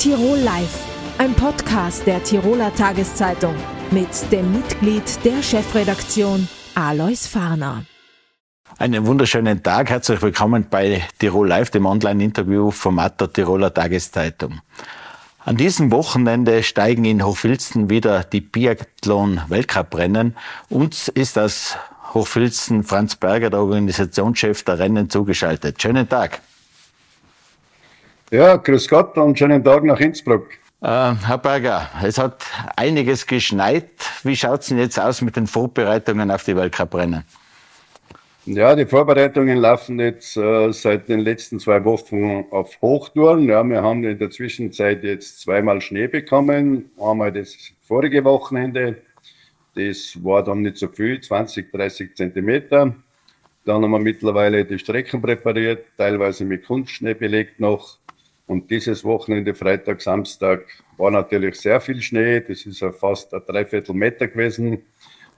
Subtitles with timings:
[0.00, 0.78] Tirol Live,
[1.18, 3.54] ein Podcast der Tiroler Tageszeitung
[3.90, 7.84] mit dem Mitglied der Chefredaktion Alois Farner.
[8.78, 14.62] Einen wunderschönen Tag, herzlich willkommen bei Tirol Live, dem Online-Interview-Format der Tiroler Tageszeitung.
[15.44, 20.34] An diesem Wochenende steigen in Hochfilzen wieder die Biathlon-Weltcuprennen.
[20.70, 21.76] Uns ist das
[22.14, 25.82] Hochfilzen Franz Berger, der Organisationschef der Rennen, zugeschaltet.
[25.82, 26.40] Schönen Tag.
[28.30, 30.52] Ja, grüß Gott und schönen Tag nach Innsbruck.
[30.82, 32.46] Äh, Herr Berger, es hat
[32.76, 33.90] einiges geschneit.
[34.22, 37.24] Wie schaut es denn jetzt aus mit den Vorbereitungen auf die Weltcuprennen?
[38.46, 43.48] Ja, die Vorbereitungen laufen jetzt äh, seit den letzten zwei Wochen auf Hochtouren.
[43.48, 46.88] Ja, wir haben in der Zwischenzeit jetzt zweimal Schnee bekommen.
[47.00, 49.02] Einmal das vorige Wochenende.
[49.74, 52.94] Das war dann nicht so viel, 20, 30 Zentimeter.
[53.64, 57.99] Dann haben wir mittlerweile die Strecken präpariert, teilweise mit Kunstschnee belegt noch.
[58.50, 62.40] Und dieses Wochenende, Freitag, Samstag, war natürlich sehr viel Schnee.
[62.40, 64.82] Das ist fast ein Dreiviertel Meter gewesen.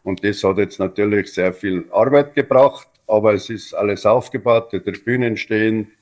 [0.02, 2.88] Und das hat jetzt natürlich sehr viel Arbeit gebracht.
[3.06, 5.92] Aber es ist alles aufgebaut, die Tribünen stehen,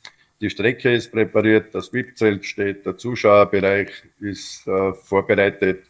[0.40, 5.82] die Strecke ist präpariert, das VIP-Zelt steht, der Zuschauerbereich ist äh, vorbereitet.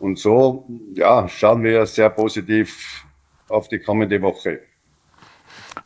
[0.00, 3.04] Und so ja, schauen wir sehr positiv
[3.48, 4.62] auf die kommende Woche.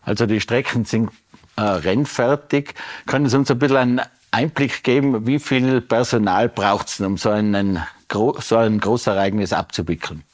[0.00, 1.10] Also die Strecken sind
[1.56, 2.72] äh, rennfertig.
[3.06, 4.00] Können Sie uns ein bisschen einen
[4.34, 7.78] Einblick geben, wie viel Personal braucht es, um so, einen,
[8.10, 10.24] so ein Großereignis abzuwickeln?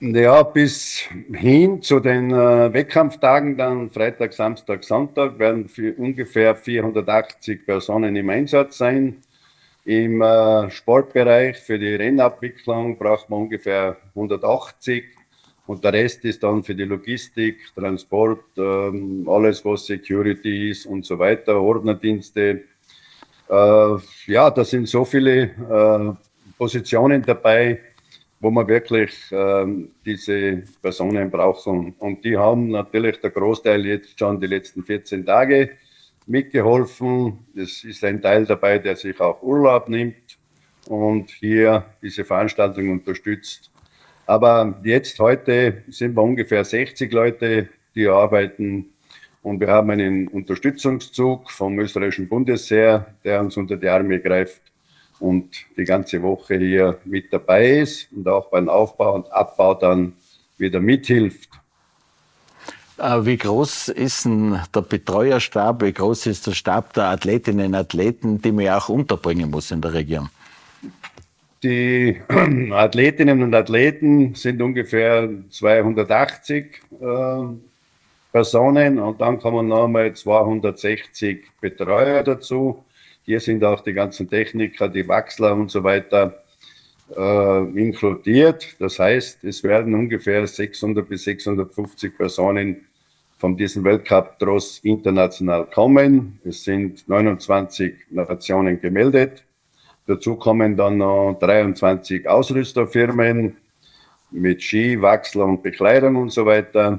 [0.00, 8.14] Ja, bis hin zu den äh, Wettkampftagen, dann Freitag, Samstag, Sonntag, werden ungefähr 480 Personen
[8.14, 9.16] im Einsatz sein.
[9.84, 15.17] Im äh, Sportbereich für die Rennabwicklung braucht man ungefähr 180
[15.68, 21.04] und der Rest ist dann für die Logistik, Transport, ähm, alles was Security ist und
[21.04, 22.62] so weiter, Ordnerdienste.
[23.50, 23.96] Äh,
[24.26, 26.14] ja, da sind so viele äh,
[26.56, 27.80] Positionen dabei,
[28.40, 29.66] wo man wirklich äh,
[30.06, 31.94] diese Personen brauchen.
[31.98, 35.72] Und die haben natürlich der Großteil jetzt schon die letzten 14 Tage
[36.26, 37.40] mitgeholfen.
[37.54, 40.38] Es ist ein Teil dabei, der sich auch Urlaub nimmt
[40.86, 43.70] und hier diese Veranstaltung unterstützt.
[44.28, 48.90] Aber jetzt, heute sind wir ungefähr 60 Leute, die arbeiten.
[49.42, 54.60] Und wir haben einen Unterstützungszug vom österreichischen Bundesheer, der uns unter die Arme greift
[55.18, 60.12] und die ganze Woche hier mit dabei ist und auch beim Aufbau und Abbau dann
[60.58, 61.48] wieder mithilft.
[62.98, 65.82] Äh, wie groß ist denn der Betreuerstab?
[65.82, 69.70] Wie groß ist der Stab der Athletinnen und Athleten, die man ja auch unterbringen muss
[69.70, 70.28] in der Region?
[71.62, 72.20] Die
[72.72, 77.06] Athletinnen und Athleten sind ungefähr 280 äh,
[78.30, 82.84] Personen und dann kommen nochmal 260 Betreuer dazu.
[83.24, 86.44] Hier sind auch die ganzen Techniker, die Wachsler und so weiter
[87.16, 88.76] äh, inkludiert.
[88.78, 92.86] Das heißt, es werden ungefähr 600 bis 650 Personen
[93.38, 96.38] von diesem Weltcup-Tross international kommen.
[96.44, 99.44] Es sind 29 Nationen gemeldet.
[100.08, 103.58] Dazu kommen dann noch 23 Ausrüsterfirmen
[104.30, 106.98] mit Ski, Wachsler und Bekleidung und so weiter.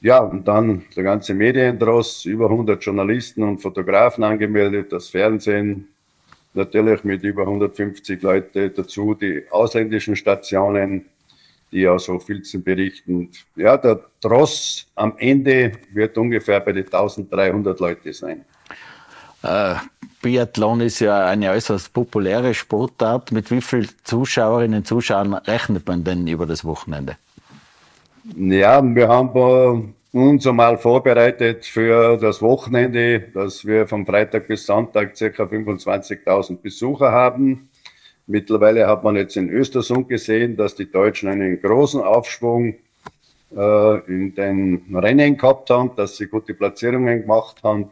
[0.00, 5.86] Ja, und dann der ganze Mediendross, über 100 Journalisten und Fotografen angemeldet, das Fernsehen,
[6.52, 11.06] natürlich mit über 150 Leute dazu, die ausländischen Stationen,
[11.70, 13.30] die aus Hochfilzen berichten.
[13.54, 18.44] Ja, der Tross am Ende wird ungefähr bei den 1300 Leute sein.
[19.46, 19.76] Äh,
[20.22, 23.30] Biathlon ist ja eine äußerst populäre Sportart.
[23.32, 27.16] Mit wie vielen Zuschauerinnen und Zuschauern rechnet man denn über das Wochenende?
[28.34, 35.14] Ja, wir haben uns einmal vorbereitet für das Wochenende, dass wir von Freitag bis Sonntag
[35.14, 35.44] ca.
[35.44, 37.68] 25.000 Besucher haben.
[38.26, 42.74] Mittlerweile hat man jetzt in Östersund gesehen, dass die Deutschen einen großen Aufschwung
[43.56, 47.90] äh, in den Rennen gehabt haben, dass sie gute Platzierungen gemacht haben.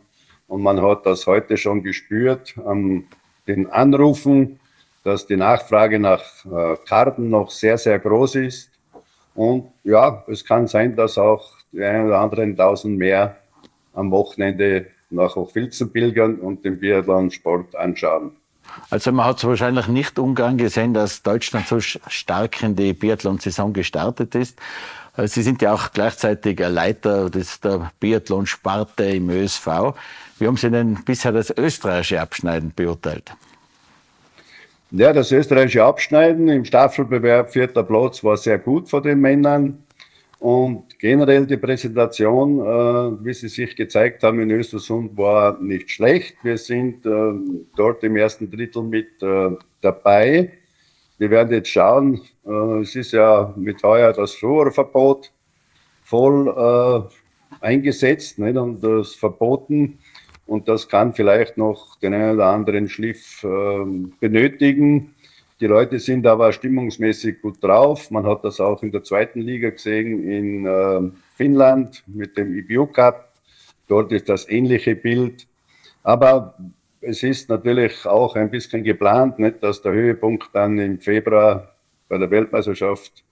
[0.49, 3.05] Und man hat das heute schon gespürt an
[3.47, 4.61] den Anrufen,
[5.03, 8.71] dass die Nachfrage nach äh, Karten noch sehr, sehr groß ist.
[9.35, 13.37] Und ja, es kann sein, dass auch die ein oder anderen tausend mehr
[13.93, 18.37] am Wochenende nach Hochfilzen pilgern und den Biathlon-Sport anschauen.
[18.91, 23.73] Also man hat es wahrscheinlich nicht ungern gesehen, dass Deutschland so stark in die Biathlon-Saison
[23.73, 24.59] gestartet ist.
[25.17, 29.67] Äh, Sie sind ja auch gleichzeitig Leiter der Biathlon-Sparte im ÖSV.
[30.39, 33.33] Wie haben Sie denn bisher das österreichische Abschneiden beurteilt?
[34.91, 39.83] Ja, das österreichische Abschneiden im Staffelbewerb vierter Platz war sehr gut von den Männern.
[40.45, 46.37] Und generell die Präsentation, äh, wie sie sich gezeigt haben in Östersund, war nicht schlecht.
[46.43, 47.33] Wir sind äh,
[47.75, 50.53] dort im ersten Drittel mit äh, dabei.
[51.17, 55.33] Wir werden jetzt schauen, äh, es ist ja mit heuer das Fluorverbot
[56.03, 58.59] voll äh, eingesetzt nicht?
[58.59, 59.99] und das verboten.
[60.47, 63.85] Und das kann vielleicht noch den einen oder anderen Schliff äh,
[64.21, 65.14] benötigen.
[65.65, 68.11] Die Leute sind aber stimmungsmäßig gut drauf.
[68.11, 72.85] Man hat das auch in der zweiten Liga gesehen in äh, Finnland mit dem IBU
[72.89, 73.33] Cup.
[73.89, 75.47] Dort ist das ähnliche Bild.
[76.03, 76.59] Aber
[77.01, 81.75] es ist natürlich auch ein bisschen geplant, nicht, dass der Höhepunkt dann im Februar
[82.11, 83.25] bei der Weltmeisterschaft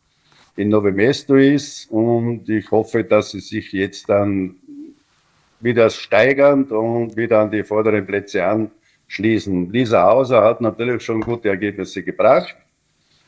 [0.56, 1.90] in Novo Mesto ist.
[1.90, 4.56] Und ich hoffe, dass sie sich jetzt dann
[5.60, 8.70] wieder steigern und wieder an die vorderen Plätze an
[9.12, 9.70] schließen.
[9.70, 12.56] Lisa Hauser hat natürlich schon gute Ergebnisse gebracht.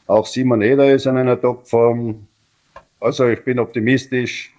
[0.06, 2.26] Auch Simon Eder ist in einer Topform.
[3.00, 4.50] Also ich bin optimistisch,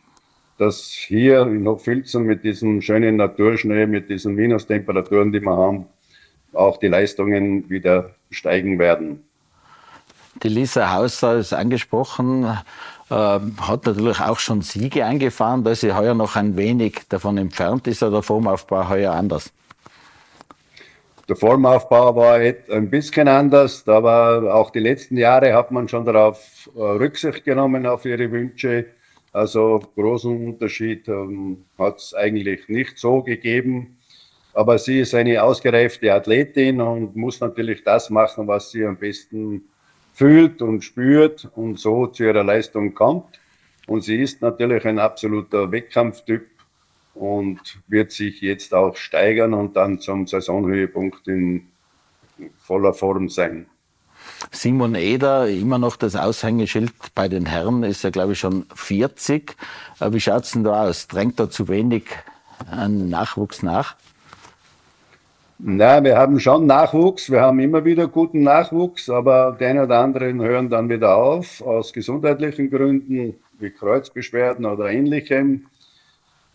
[0.59, 5.87] dass hier in Hochfilzen mit diesem schönen Naturschnee, mit diesen Minustemperaturen, die wir haben,
[6.53, 9.23] auch die Leistungen wieder steigen werden.
[10.43, 12.43] Die Lisa Hauser ist angesprochen,
[13.09, 17.87] äh, hat natürlich auch schon Siege eingefahren, da sie heuer noch ein wenig davon entfernt
[17.87, 19.51] ist, oder der Formaufbau heuer anders?
[21.27, 26.69] Der Formaufbau war ein bisschen anders, aber auch die letzten Jahre hat man schon darauf
[26.75, 28.85] äh, Rücksicht genommen auf ihre Wünsche.
[29.33, 33.97] Also großen Unterschied ähm, hat es eigentlich nicht so gegeben.
[34.53, 39.63] Aber sie ist eine ausgereifte Athletin und muss natürlich das machen, was sie am besten
[40.13, 43.39] fühlt und spürt und so zu ihrer Leistung kommt.
[43.87, 46.54] Und sie ist natürlich ein absoluter Wettkampftyp
[47.15, 51.67] und wird sich jetzt auch steigern und dann zum Saisonhöhepunkt in
[52.57, 53.67] voller Form sein.
[54.51, 59.55] Simon Eder, immer noch das Aushängeschild bei den Herren, ist ja, glaube ich, schon 40.
[59.99, 61.07] Äh, wie schaut es denn da aus?
[61.07, 62.03] Drängt da zu wenig
[62.69, 63.95] an Nachwuchs nach?
[65.57, 70.41] Na, wir haben schon Nachwuchs, wir haben immer wieder guten Nachwuchs, aber einen oder anderen
[70.41, 75.67] hören dann wieder auf, aus gesundheitlichen Gründen, wie Kreuzbeschwerden oder ähnlichem.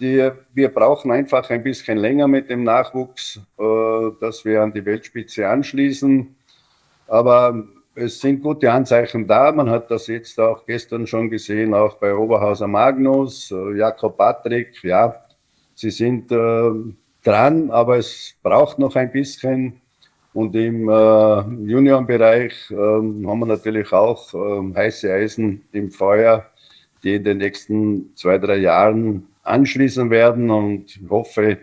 [0.00, 4.84] Die, wir brauchen einfach ein bisschen länger mit dem Nachwuchs, äh, dass wir an die
[4.84, 6.34] Weltspitze anschließen.
[7.06, 7.64] Aber
[7.94, 9.52] es sind gute Anzeichen da.
[9.52, 14.82] Man hat das jetzt auch gestern schon gesehen, auch bei Oberhauser Magnus, äh, Jakob Patrick.
[14.82, 15.22] Ja,
[15.74, 16.70] sie sind äh,
[17.22, 19.80] dran, aber es braucht noch ein bisschen.
[20.32, 26.46] Und im äh, Juniorenbereich äh, haben wir natürlich auch äh, heiße Eisen im Feuer,
[27.02, 31.58] die in den nächsten zwei, drei Jahren anschließen werden und hoffe,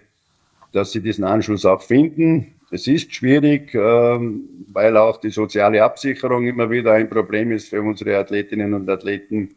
[0.72, 2.54] dass sie diesen Anschluss auch finden.
[2.70, 7.82] Es ist schwierig, ähm, weil auch die soziale Absicherung immer wieder ein Problem ist für
[7.82, 9.56] unsere Athletinnen und Athleten,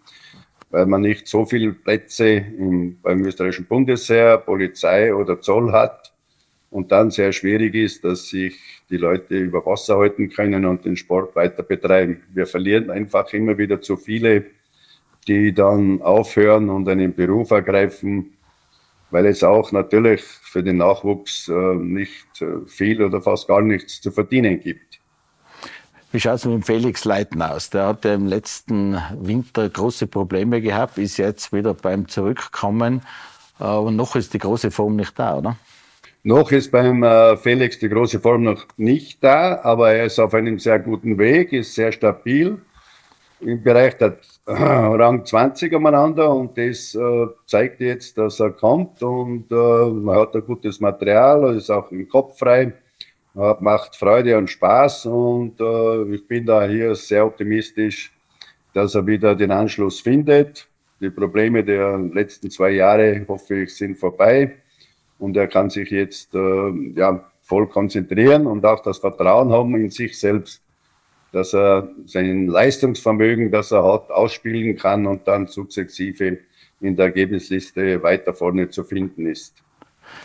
[0.71, 6.13] weil man nicht so viele Plätze im, beim österreichischen Bundesheer, Polizei oder Zoll hat
[6.71, 8.57] und dann sehr schwierig ist, dass sich
[8.89, 12.23] die Leute über Wasser halten können und den Sport weiter betreiben.
[12.33, 14.45] Wir verlieren einfach immer wieder zu viele
[15.27, 18.33] die dann aufhören und einen Beruf ergreifen,
[19.11, 24.01] weil es auch natürlich für den Nachwuchs äh, nicht äh, viel oder fast gar nichts
[24.01, 25.01] zu verdienen gibt.
[26.13, 27.71] Wie schaut es mit Felix Leiten aus?
[27.71, 33.03] Der hat ja im letzten Winter große Probleme gehabt, ist jetzt wieder beim Zurückkommen.
[33.59, 35.57] Aber noch ist die große Form nicht da, oder?
[36.23, 40.35] Noch ist beim äh, Felix die große Form noch nicht da, aber er ist auf
[40.35, 42.61] einem sehr guten Weg, ist sehr stabil
[43.41, 49.51] im Bereich der Rang 20 umeinander und das äh, zeigt jetzt, dass er kommt und
[49.51, 49.55] äh,
[49.91, 52.73] man hat ein gutes Material, ist auch im Kopf frei,
[53.33, 58.13] macht Freude und Spaß und äh, ich bin da hier sehr optimistisch,
[58.75, 60.69] dass er wieder den Anschluss findet.
[61.01, 64.57] Die Probleme der letzten zwei Jahre, hoffe ich, sind vorbei
[65.19, 69.91] und er kann sich jetzt äh, ja, voll konzentrieren und auch das Vertrauen haben in
[69.91, 70.63] sich selbst
[71.33, 76.39] dass er sein Leistungsvermögen, das er hat, ausspielen kann und dann sukzessive
[76.81, 79.55] in der Ergebnisliste weiter vorne zu finden ist.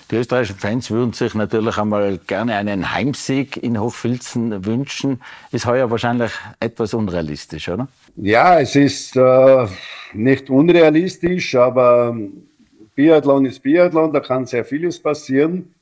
[0.09, 5.21] Die österreichischen Fans würden sich natürlich einmal gerne einen Heimsieg in Hochfilzen wünschen.
[5.51, 7.88] Ist heuer wahrscheinlich etwas unrealistisch, oder?
[8.15, 9.67] Ja, es ist äh,
[10.13, 12.17] nicht unrealistisch, aber
[12.95, 15.75] Biathlon ist Biathlon, da kann sehr vieles passieren.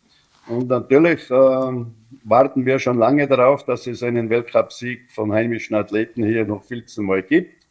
[0.47, 1.85] Und natürlich äh,
[2.23, 6.85] warten wir schon lange darauf, dass es einen Weltcupsieg von heimischen Athleten hier noch viel
[6.85, 7.65] zu mal gibt.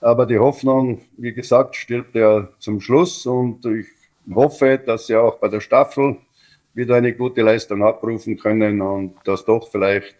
[0.00, 3.86] Aber die Hoffnung, wie gesagt, stirbt ja zum Schluss und ich
[4.32, 6.16] hoffe, dass sie auch bei der Staffel
[6.74, 10.16] wieder eine gute Leistung abrufen können und dass doch vielleicht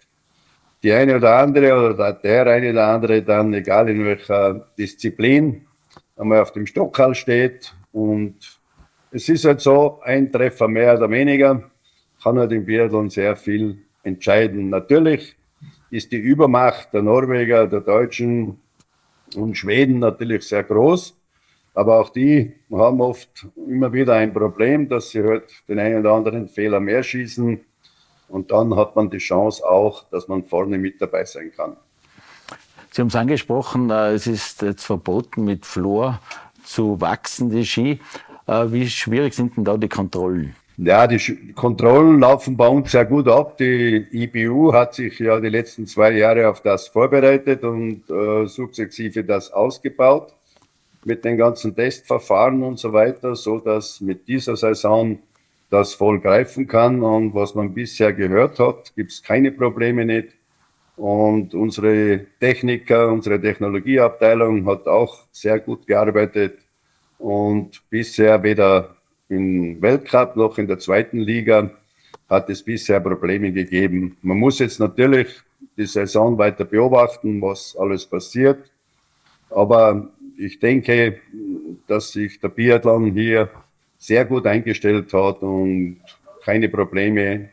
[0.83, 5.67] die eine oder andere oder der eine oder andere dann, egal in welcher Disziplin,
[6.17, 7.75] einmal auf dem Stockhall steht.
[7.93, 8.61] Und
[9.11, 11.72] es ist halt so, ein Treffer mehr oder weniger
[12.23, 14.71] kann halt im Biathlon sehr viel entscheiden.
[14.71, 15.37] Natürlich
[15.91, 18.59] ist die Übermacht der Norweger, der Deutschen
[19.35, 21.17] und Schweden natürlich sehr groß.
[21.75, 26.13] Aber auch die haben oft immer wieder ein Problem, dass sie halt den einen oder
[26.13, 27.61] anderen Fehler mehr schießen.
[28.29, 31.77] Und dann hat man die Chance auch, dass man vorne mit dabei sein kann.
[32.91, 36.21] Sie haben es angesprochen, äh, es ist jetzt verboten, mit Flor
[36.63, 38.01] zu wachsen, die Ski.
[38.47, 40.55] Äh, wie schwierig sind denn da die Kontrollen?
[40.79, 43.59] Ja, die Kontrollen laufen bei uns sehr gut ab.
[43.59, 49.23] Die IBU hat sich ja die letzten zwei Jahre auf das vorbereitet und äh, sukzessive
[49.23, 50.35] das ausgebaut
[51.05, 55.19] mit den ganzen Testverfahren und so weiter, so dass mit dieser Saison
[55.69, 57.03] das voll greifen kann.
[57.03, 60.29] Und was man bisher gehört hat, gibt es keine Probleme nicht.
[60.97, 66.59] Und unsere Techniker, unsere Technologieabteilung hat auch sehr gut gearbeitet
[67.19, 68.97] und bisher weder
[69.33, 71.71] im Weltcup noch in der zweiten Liga
[72.29, 74.17] hat es bisher Probleme gegeben.
[74.23, 75.41] Man muss jetzt natürlich
[75.77, 78.71] die Saison weiter beobachten, was alles passiert.
[79.51, 81.21] Aber ich denke,
[81.87, 83.51] dass sich der Biathlon hier
[83.99, 86.01] sehr gut eingestellt hat und
[86.45, 87.51] keine Probleme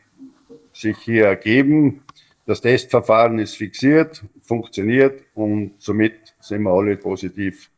[0.73, 2.01] sich hier ergeben.
[2.45, 7.69] Das Testverfahren ist fixiert, funktioniert und somit sind wir alle positiv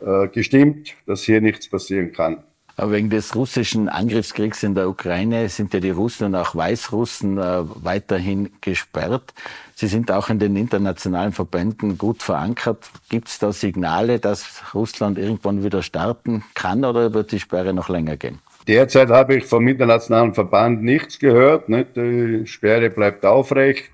[0.00, 2.44] äh, gestimmt, dass hier nichts passieren kann.
[2.82, 7.62] Wegen des russischen Angriffskriegs in der Ukraine sind ja die Russen und auch Weißrussen äh,
[7.84, 9.34] weiterhin gesperrt.
[9.74, 12.90] Sie sind auch in den internationalen Verbänden gut verankert.
[13.08, 17.88] Gibt es da Signale, dass Russland irgendwann wieder starten kann oder wird die Sperre noch
[17.88, 18.38] länger gehen?
[18.66, 21.64] Derzeit habe ich vom internationalen Verband nichts gehört.
[21.68, 23.90] Die Sperre bleibt aufrecht.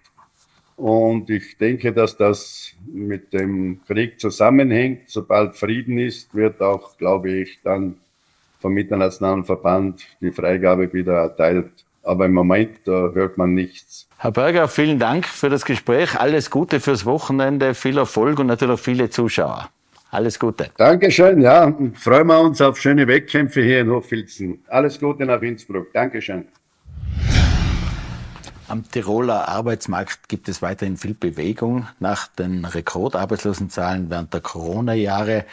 [0.76, 5.08] Und ich denke, dass das mit dem Krieg zusammenhängt.
[5.08, 7.96] Sobald Frieden ist, wird auch, glaube ich, dann
[8.66, 11.70] vom internationalen Verband die Freigabe wieder erteilt.
[12.02, 14.08] Aber im Moment äh, hört man nichts.
[14.18, 16.18] Herr Berger, vielen Dank für das Gespräch.
[16.18, 19.68] Alles Gute fürs Wochenende, viel Erfolg und natürlich viele Zuschauer.
[20.10, 20.70] Alles Gute.
[20.76, 21.72] Dankeschön, ja.
[21.94, 24.58] Freuen wir uns auf schöne Wettkämpfe hier in Hochfilzen.
[24.66, 25.92] Alles Gute nach Innsbruck.
[25.92, 26.46] Dankeschön.
[28.66, 31.86] Am Tiroler Arbeitsmarkt gibt es weiterhin viel Bewegung.
[32.00, 35.44] Nach den Rekordarbeitslosenzahlen während der Corona-Jahre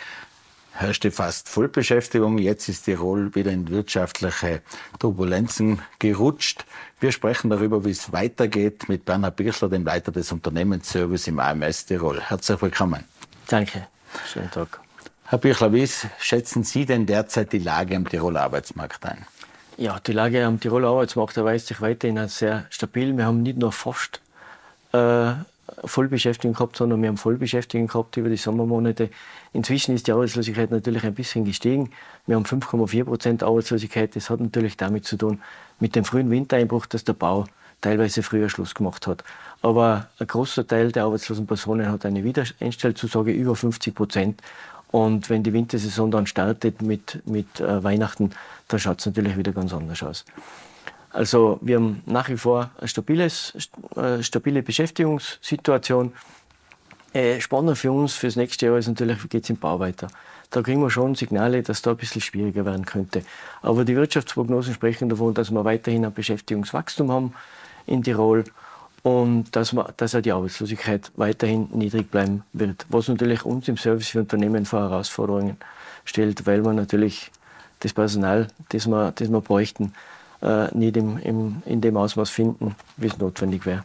[0.73, 2.37] herrschte fast Vollbeschäftigung.
[2.37, 4.61] Jetzt ist Tirol wieder in wirtschaftliche
[4.99, 6.65] Turbulenzen gerutscht.
[6.99, 11.85] Wir sprechen darüber, wie es weitergeht mit Bernhard Birchler, dem Leiter des Unternehmensservice im AMS
[11.85, 12.19] Tirol.
[12.21, 13.03] Herzlich willkommen.
[13.47, 13.87] Danke.
[14.31, 14.79] Schönen Tag.
[15.25, 15.87] Herr Birchler, wie
[16.19, 19.25] schätzen Sie denn derzeit die Lage am Tiroler Arbeitsmarkt ein?
[19.77, 23.15] Ja, die Lage am Tiroler Arbeitsmarkt erweist sich weiterhin als sehr stabil.
[23.17, 24.21] Wir haben nicht nur fast
[24.91, 25.33] äh,
[25.85, 29.09] Vollbeschäftigung gehabt, sondern wir haben Vollbeschäftigung gehabt über die Sommermonate.
[29.53, 31.91] Inzwischen ist die Arbeitslosigkeit natürlich ein bisschen gestiegen.
[32.25, 34.15] Wir haben 5,4 Prozent Arbeitslosigkeit.
[34.15, 35.41] Das hat natürlich damit zu tun,
[35.79, 37.45] mit dem frühen Wintereinbruch, dass der Bau
[37.81, 39.23] teilweise früher Schluss gemacht hat.
[39.61, 44.41] Aber ein großer Teil der arbeitslosen Personen hat eine Wiedereinstellzusage über 50 Prozent.
[44.91, 48.31] Und wenn die Wintersaison dann startet mit, mit äh, Weihnachten,
[48.67, 50.23] dann schaut es natürlich wieder ganz anders aus.
[51.13, 53.53] Also wir haben nach wie vor eine stabiles,
[53.95, 56.11] äh, stabile Beschäftigungssituation.
[57.13, 60.07] Äh, spannend für uns fürs nächste Jahr ist natürlich, wie geht es im Bau weiter.
[60.49, 63.23] Da kriegen wir schon Signale, dass da ein bisschen schwieriger werden könnte.
[63.61, 67.33] Aber die Wirtschaftsprognosen sprechen davon, dass wir weiterhin ein Beschäftigungswachstum haben
[67.85, 68.43] in Tirol
[69.03, 72.87] und dass, man, dass auch die Arbeitslosigkeit weiterhin niedrig bleiben wird.
[72.89, 75.57] Was natürlich uns im Service für Unternehmen vor Herausforderungen
[76.05, 77.31] stellt, weil wir natürlich
[77.81, 79.93] das Personal, das wir, das wir bräuchten,
[80.43, 83.83] äh, nicht im, im, in dem Ausmaß finden, wie es notwendig wäre.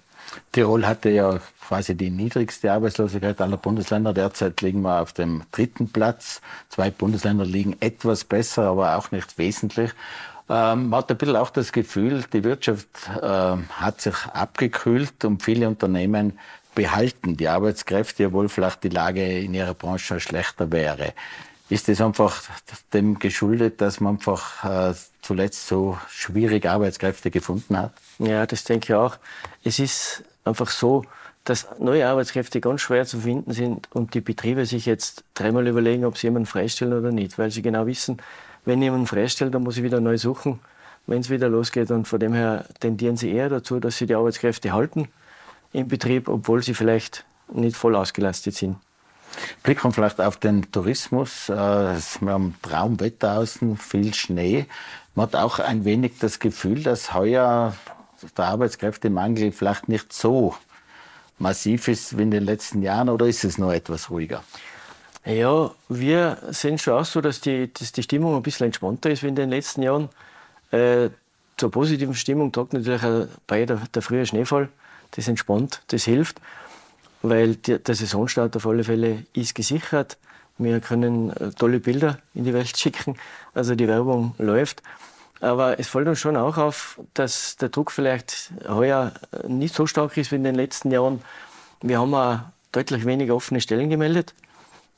[0.53, 4.12] Tirol hatte ja quasi die niedrigste Arbeitslosigkeit aller Bundesländer.
[4.12, 6.41] Derzeit liegen wir auf dem dritten Platz.
[6.69, 9.93] Zwei Bundesländer liegen etwas besser, aber auch nicht wesentlich.
[10.50, 12.88] Ähm, man hat ein bisschen auch das Gefühl, die Wirtschaft
[13.21, 16.38] äh, hat sich abgekühlt und viele Unternehmen
[16.75, 21.12] behalten die Arbeitskräfte, obwohl vielleicht die Lage in ihrer Branche schlechter wäre.
[21.71, 22.43] Ist das einfach
[22.93, 27.93] dem geschuldet, dass man einfach äh, zuletzt so schwierig Arbeitskräfte gefunden hat?
[28.19, 29.17] Ja, das denke ich auch.
[29.65, 31.05] Es ist einfach so,
[31.45, 36.05] dass neue Arbeitskräfte ganz schwer zu finden sind und die Betriebe sich jetzt dreimal überlegen,
[36.05, 38.19] ob sie jemanden freistellen oder nicht, weil sie genau wissen,
[38.65, 40.61] wenn jemand freistellt, dann muss ich wieder neu suchen,
[41.07, 41.91] wenn es wieder losgeht.
[41.91, 45.09] Und von dem her tendieren sie eher dazu, dass sie die Arbeitskräfte halten
[45.73, 48.77] im Betrieb, obwohl sie vielleicht nicht voll ausgelastet sind.
[49.63, 51.49] Blicken wir vielleicht auf den Tourismus.
[51.49, 54.67] Äh, wir haben Traumwetter außen, viel Schnee.
[55.15, 57.75] Man hat auch ein wenig das Gefühl, dass heuer
[58.37, 60.55] der Arbeitskräftemangel vielleicht nicht so
[61.39, 64.43] massiv ist wie in den letzten Jahren oder ist es noch etwas ruhiger?
[65.25, 69.23] Ja, wir sehen schon auch so, dass die, dass die Stimmung ein bisschen entspannter ist
[69.23, 70.09] wie in den letzten Jahren.
[70.71, 71.11] Äh,
[71.57, 74.69] zur positiven Stimmung trägt natürlich auch bei der, der frühe Schneefall.
[75.13, 76.41] Das entspannt, das hilft,
[77.23, 80.19] weil der Saisonstart auf alle Fälle ist gesichert.
[80.59, 83.17] Wir können äh, tolle Bilder in die Welt schicken,
[83.55, 84.83] also die Werbung läuft.
[85.41, 89.13] Aber es fällt uns schon auch auf, dass der Druck vielleicht heuer
[89.47, 91.23] nicht so stark ist wie in den letzten Jahren.
[91.81, 92.41] Wir haben auch
[92.73, 94.35] deutlich weniger offene Stellen gemeldet.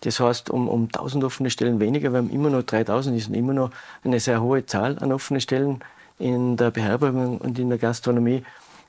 [0.01, 2.11] Das heißt, um, um 1000 offene Stellen weniger.
[2.13, 3.71] Wir haben immer noch 3000, ist immer noch
[4.03, 5.81] eine sehr hohe Zahl an offenen Stellen
[6.19, 8.43] in der Beherbergung und in der Gastronomie.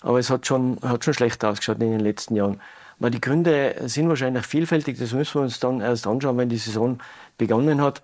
[0.04, 2.62] Aber es hat schon, hat schon schlecht ausgeschaut in den letzten Jahren.
[3.02, 5.00] Aber die Gründe sind wahrscheinlich vielfältig.
[5.00, 7.00] Das müssen wir uns dann erst anschauen, wenn die Saison
[7.36, 8.04] begonnen hat.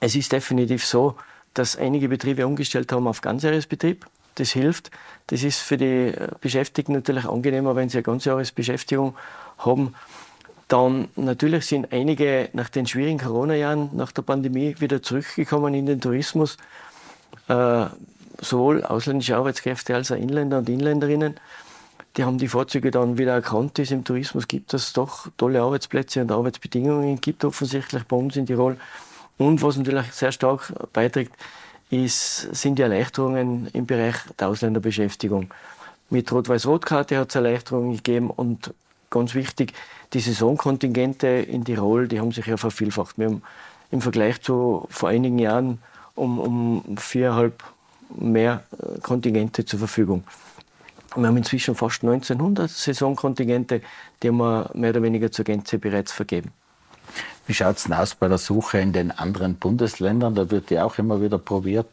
[0.00, 1.16] Es ist definitiv so,
[1.52, 4.06] dass einige Betriebe umgestellt haben auf Ganzjahresbetrieb.
[4.36, 4.90] Das hilft.
[5.26, 9.14] Das ist für die Beschäftigten natürlich angenehmer, wenn sie eine Ganzjahresbeschäftigung
[9.58, 9.94] haben.
[10.68, 16.00] Dann natürlich sind einige nach den schwierigen Corona-Jahren, nach der Pandemie, wieder zurückgekommen in den
[16.00, 16.56] Tourismus.
[17.46, 17.84] Äh,
[18.40, 21.36] sowohl ausländische Arbeitskräfte als auch Inländer und Inländerinnen.
[22.16, 25.28] Die haben die Vorzüge dann wieder erkannt, die es im Tourismus gibt, dass es doch
[25.38, 28.76] tolle Arbeitsplätze und Arbeitsbedingungen gibt, offensichtlich bei uns in Tirol.
[29.38, 31.32] Und was natürlich sehr stark beiträgt,
[31.90, 35.48] ist, sind die Erleichterungen im Bereich der Ausländerbeschäftigung.
[36.10, 38.74] Mit Rot-Weiß-Rot-Karte hat es Erleichterungen gegeben und
[39.08, 39.72] ganz wichtig,
[40.12, 43.18] die Saisonkontingente in Tirol, die haben sich ja vervielfacht.
[43.18, 43.42] Wir haben
[43.90, 45.78] im Vergleich zu vor einigen Jahren
[46.14, 47.62] um, um viereinhalb
[48.14, 50.24] mehr äh, Kontingente zur Verfügung.
[51.16, 53.82] Wir haben inzwischen fast 1900 Saisonkontingente,
[54.22, 56.52] die haben wir mehr oder weniger zur Gänze bereits vergeben.
[57.46, 60.34] Wie schaut es aus bei der Suche in den anderen Bundesländern?
[60.34, 61.88] Da wird ja auch immer wieder probiert,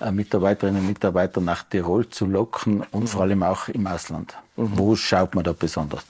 [0.00, 3.06] äh, Mitarbeiterinnen und Mitarbeiter nach Tirol zu locken und mhm.
[3.06, 4.34] vor allem auch im Ausland.
[4.56, 4.70] Mhm.
[4.78, 6.04] Wo schaut man da besonders?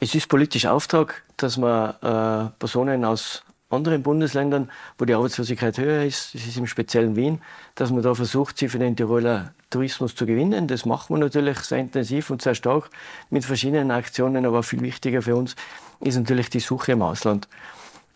[0.00, 6.04] Es ist politischer Auftrag, dass man äh, Personen aus anderen Bundesländern, wo die Arbeitslosigkeit höher
[6.04, 7.40] ist, das ist im speziellen Wien,
[7.74, 10.68] dass man da versucht, sie für den Tiroler Tourismus zu gewinnen.
[10.68, 12.90] Das macht man natürlich sehr intensiv und sehr stark
[13.30, 15.56] mit verschiedenen Aktionen, aber viel wichtiger für uns
[16.00, 17.48] ist natürlich die Suche im Ausland.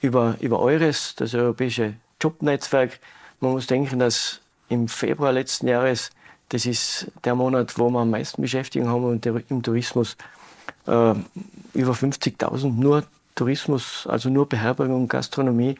[0.00, 3.00] Über, über EURES, das europäische Jobnetzwerk,
[3.40, 6.10] man muss denken, dass im Februar letzten Jahres,
[6.50, 10.16] das ist der Monat, wo wir am meisten Beschäftigung haben und im Tourismus,
[10.86, 11.14] äh,
[11.74, 13.04] über 50.000 nur
[13.40, 15.76] Tourismus, also nur Beherbergung und Gastronomie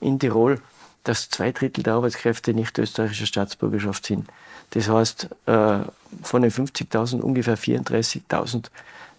[0.00, 0.62] in Tirol,
[1.02, 4.26] dass zwei Drittel der Arbeitskräfte nicht österreichischer Staatsbürgerschaft sind.
[4.70, 5.80] Das heißt, äh,
[6.22, 8.70] von den 50.000 ungefähr 34.000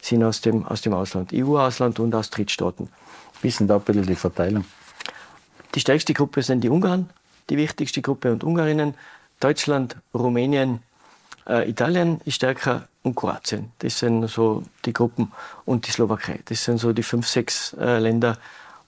[0.01, 2.89] sind aus dem, aus dem Ausland, EU-Ausland und aus Drittstaaten.
[3.43, 4.65] Wie ist denn da ein bisschen die Verteilung?
[5.75, 7.11] Die stärkste Gruppe sind die Ungarn,
[7.51, 8.95] die wichtigste Gruppe und Ungarinnen.
[9.39, 10.79] Deutschland, Rumänien,
[11.47, 13.71] äh, Italien ist stärker und Kroatien.
[13.79, 15.31] Das sind so die Gruppen
[15.65, 16.39] und die Slowakei.
[16.45, 18.38] Das sind so die fünf, sechs äh, Länder,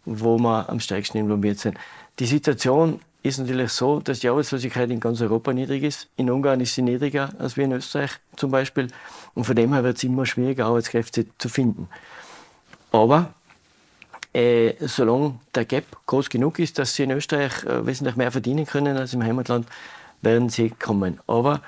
[0.05, 1.77] wo wir am stärksten involviert sind.
[2.19, 6.07] Die Situation ist natürlich so, dass die Arbeitslosigkeit in ganz Europa niedrig ist.
[6.15, 8.87] In Ungarn ist sie niedriger als wir in Österreich zum Beispiel.
[9.35, 11.89] Und von dem her wird es immer schwieriger, Arbeitskräfte zu finden.
[12.91, 13.33] Aber
[14.33, 18.65] äh, solange der Gap groß genug ist, dass sie in Österreich äh, wesentlich mehr verdienen
[18.65, 19.67] können als im Heimatland,
[20.21, 21.19] werden sie kommen.
[21.27, 21.61] Aber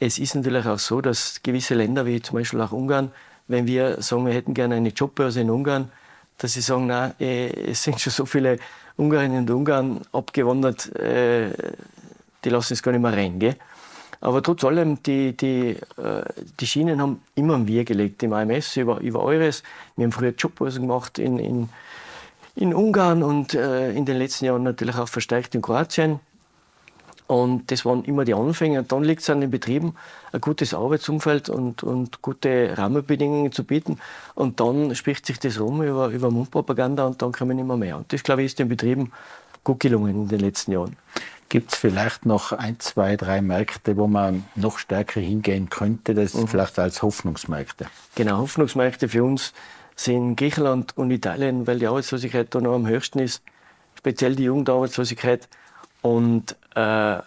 [0.00, 3.10] es ist natürlich auch so, dass gewisse Länder, wie zum Beispiel auch Ungarn,
[3.48, 5.90] wenn wir sagen, wir hätten gerne eine Jobbörse in Ungarn,
[6.36, 8.58] dass sie sagen, na, äh, es sind schon so viele
[8.96, 11.50] Ungarinnen und Ungarn abgewandert, äh,
[12.44, 13.38] die lassen es gar nicht mehr rein.
[13.38, 13.56] Gell?
[14.20, 16.22] Aber trotz allem, die, die, äh,
[16.60, 19.62] die Schienen haben immer ein Wir gelegt, im AMS über, über Eures.
[19.96, 21.68] Wir haben früher Jobbörsen gemacht in, in,
[22.54, 26.18] in Ungarn und in den letzten Jahren natürlich auch verstärkt in Kroatien.
[27.28, 28.80] Und das waren immer die Anfänge.
[28.80, 29.94] Und dann liegt es an den Betrieben,
[30.32, 33.98] ein gutes Arbeitsumfeld und, und gute Rahmenbedingungen zu bieten.
[34.34, 37.98] Und dann spricht sich das rum über, über Mundpropaganda und dann kommen immer mehr.
[37.98, 39.12] Und das, glaube ich, ist den Betrieben
[39.62, 40.96] gut gelungen in den letzten Jahren.
[41.50, 46.32] Gibt es vielleicht noch ein, zwei, drei Märkte, wo man noch stärker hingehen könnte, das
[46.32, 46.48] mhm.
[46.48, 47.86] vielleicht als Hoffnungsmärkte?
[48.14, 49.52] Genau, Hoffnungsmärkte für uns
[49.96, 53.42] sind Griechenland und Italien, weil die Arbeitslosigkeit da noch am höchsten ist,
[53.96, 55.48] speziell die Jugendarbeitslosigkeit.
[56.02, 57.18] Und äh,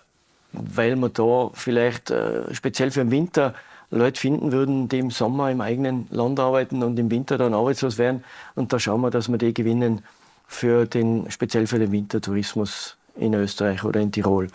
[0.53, 3.53] weil wir da vielleicht äh, speziell für den Winter
[3.89, 7.97] Leute finden würden, die im Sommer im eigenen Land arbeiten und im Winter dann arbeitslos
[7.97, 8.23] wären.
[8.55, 10.01] Und da schauen wir, dass wir die gewinnen
[10.47, 14.47] für den, speziell für den Wintertourismus in Österreich oder in Tirol.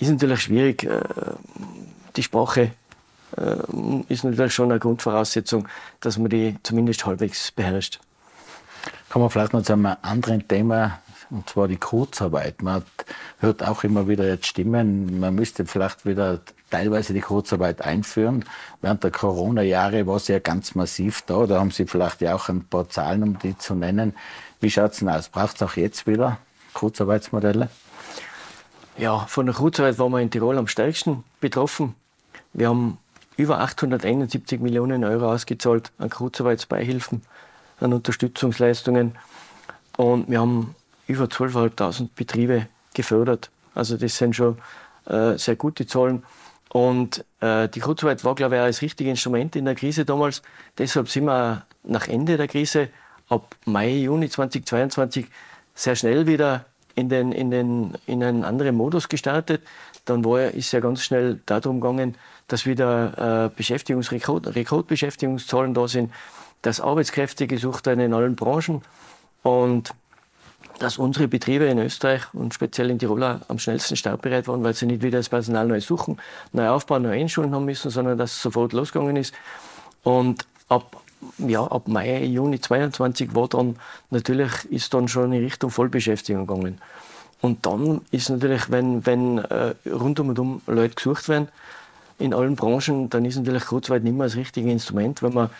[0.00, 0.82] Ist natürlich schwierig.
[0.82, 1.00] Äh,
[2.16, 2.72] die Sprache
[3.36, 3.56] äh,
[4.08, 5.68] ist natürlich schon eine Grundvoraussetzung,
[6.00, 8.00] dass man die zumindest halbwegs beherrscht.
[9.10, 12.62] Kommen wir vielleicht noch zu einem anderen Thema und zwar die Kurzarbeit.
[12.62, 12.82] Man
[13.38, 16.40] hört auch immer wieder jetzt Stimmen, man müsste vielleicht wieder
[16.70, 18.44] teilweise die Kurzarbeit einführen.
[18.80, 21.46] Während der Corona-Jahre war sie ja ganz massiv da.
[21.46, 24.14] Da haben Sie vielleicht ja auch ein paar Zahlen, um die zu nennen.
[24.60, 25.28] Wie schaut es denn aus?
[25.28, 26.38] Braucht es auch jetzt wieder
[26.74, 27.68] Kurzarbeitsmodelle?
[28.98, 31.94] Ja, von der Kurzarbeit waren wir in Tirol am stärksten betroffen.
[32.52, 32.98] Wir haben
[33.36, 37.22] über 871 Millionen Euro ausgezahlt an Kurzarbeitsbeihilfen,
[37.80, 39.16] an Unterstützungsleistungen.
[39.96, 40.74] Und wir haben
[41.10, 43.50] über 12.500 Betriebe gefördert.
[43.74, 44.56] Also das sind schon
[45.06, 46.22] äh, sehr gute Zahlen.
[46.72, 50.42] Und äh, die Kurzarbeit war, glaube ich, auch das richtige Instrument in der Krise damals.
[50.78, 52.88] Deshalb sind wir nach Ende der Krise
[53.28, 55.26] ab Mai, Juni 2022
[55.74, 59.62] sehr schnell wieder in, den, in, den, in einen anderen Modus gestartet.
[60.04, 65.88] Dann war, ist ja ganz schnell darum gegangen, dass wieder äh, Beschäftigungs Rekord, Rekordbeschäftigungszahlen da
[65.88, 66.12] sind,
[66.62, 68.82] dass Arbeitskräfte gesucht werden in allen Branchen
[69.42, 69.94] und
[70.80, 74.86] dass unsere Betriebe in Österreich und speziell in Tirol am schnellsten startbereit waren, weil sie
[74.86, 76.16] nicht wieder das Personal neu suchen,
[76.52, 79.34] neu aufbauen, neu einschulen haben müssen, sondern dass es sofort losgegangen ist.
[80.02, 81.02] Und ab,
[81.36, 83.76] ja, ab Mai, Juni 22 war dann
[84.08, 86.80] natürlich, ist dann schon in Richtung Vollbeschäftigung gegangen.
[87.42, 91.48] Und dann ist natürlich, wenn, wenn äh, rundum und um Leute gesucht werden,
[92.18, 95.50] in allen Branchen, dann ist natürlich Kurzarbeit nicht mehr das richtige Instrument, wenn man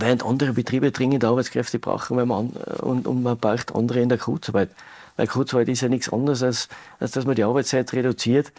[0.00, 2.48] während andere Betriebe dringend Arbeitskräfte brauchen wenn man,
[2.80, 4.70] und, und man braucht andere in der Kurzarbeit.
[5.16, 6.68] Weil Kurzarbeit ist ja nichts anderes, als,
[7.00, 8.52] als dass man die Arbeitszeit reduziert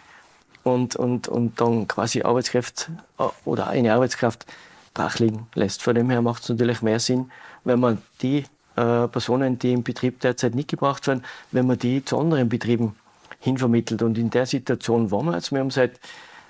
[0.63, 4.45] und, und, und dann quasi Arbeitskräfte äh, oder eine Arbeitskraft
[4.93, 5.83] brach liegen lässt.
[5.83, 7.31] Von dem her macht es natürlich mehr Sinn,
[7.63, 8.45] wenn man die
[8.75, 12.95] äh, Personen, die im Betrieb derzeit nicht gebraucht werden, wenn man die zu anderen Betrieben
[13.39, 14.01] hinvermittelt.
[14.01, 15.51] Und in der Situation waren wir jetzt.
[15.51, 15.99] Wir haben seit,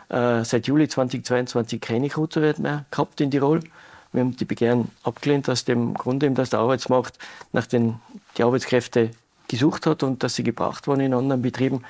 [0.09, 3.59] äh, seit Juli 2022 keine Kurzarbeit mehr gehabt in Tirol.
[4.11, 7.17] Wir haben die Begehren abgelehnt aus dem Grund, dass der Arbeitsmarkt
[7.51, 7.99] nach den
[8.37, 9.11] die Arbeitskräfte
[9.47, 11.83] gesucht hat und dass sie gebraucht wurden in anderen Betrieben.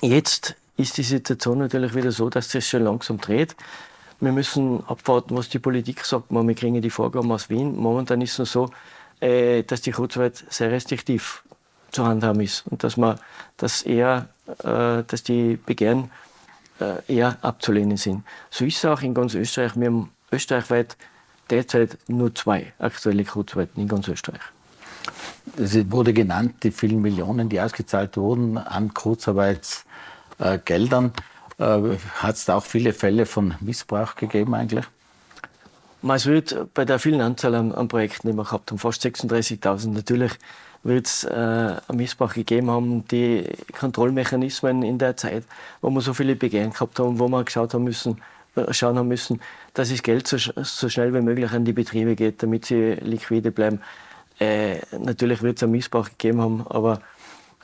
[0.00, 3.56] Jetzt ist die Situation natürlich wieder so, dass es schon langsam dreht.
[4.20, 6.30] Wir müssen abwarten, was die Politik sagt.
[6.30, 7.76] Wir kriegen die Vorgaben aus Wien.
[7.76, 8.70] Momentan ist es so,
[9.20, 11.42] äh, dass die Kurzarbeit sehr restriktiv
[11.90, 13.18] zu handhaben ist und dass man,
[13.56, 14.28] dass eher,
[14.62, 16.10] äh, dass die Begehren
[16.80, 18.24] äh, eher abzulehnen sind.
[18.50, 19.76] So ist es auch in ganz Österreich.
[19.76, 20.96] Wir haben österreichweit
[21.50, 24.40] derzeit nur zwei aktuelle Kurzarbeiten in ganz Österreich.
[25.58, 31.12] Es wurde genannt, die vielen Millionen, die ausgezahlt wurden an Kurzarbeitsgeldern.
[31.58, 31.80] Äh,
[32.16, 34.86] Hat es da auch viele Fälle von Missbrauch gegeben eigentlich?
[36.06, 39.88] Es wird bei der vielen Anzahl an, an Projekten, die wir gehabt haben, fast 36.000,
[39.88, 40.32] natürlich
[40.82, 45.44] wird es äh, Missbrauch gegeben haben, die Kontrollmechanismen in der Zeit,
[45.80, 48.20] wo wir so viele Begehren gehabt haben, wo wir geschaut haben müssen,
[48.70, 49.40] schauen haben müssen,
[49.74, 53.50] dass das Geld so, so schnell wie möglich an die Betriebe geht, damit sie liquide
[53.50, 53.80] bleiben.
[54.38, 57.00] Äh, natürlich wird es einen Missbrauch gegeben haben, aber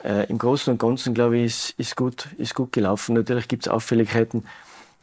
[0.03, 3.15] äh, im Großen und Ganzen, glaube ich, ist, ist, gut, ist gut gelaufen.
[3.15, 4.43] Natürlich gibt es Auffälligkeiten.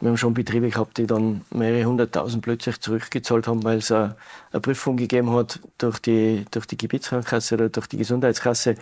[0.00, 4.14] Wir haben schon Betriebe gehabt, die dann mehrere hunderttausend plötzlich zurückgezahlt haben, weil es eine,
[4.62, 8.76] Prüfung gegeben hat durch die, durch die Gebietskrankenkasse oder durch die Gesundheitskasse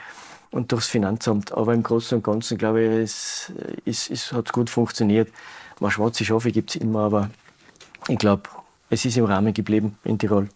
[0.51, 1.53] und durchs Finanzamt.
[1.53, 3.53] Aber im Großen und Ganzen, glaube ich, es,
[3.87, 5.29] es, es hat gut funktioniert.
[5.81, 7.31] Mal schwarze Schafe gibt es immer, aber
[8.09, 8.45] ich glaube,
[8.91, 10.49] es ist im Rahmen geblieben in Tirol.